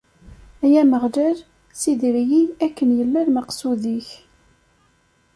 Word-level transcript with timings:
Ay 0.63 0.73
Ameɣlal, 0.81 1.37
ssider-iyi 1.73 2.41
akken 2.65 2.89
yella 2.97 3.21
lmeqsud-ik. 3.27 4.07